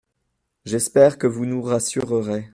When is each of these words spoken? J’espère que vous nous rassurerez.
J’espère 0.65 1.19
que 1.19 1.27
vous 1.27 1.45
nous 1.45 1.61
rassurerez. 1.61 2.49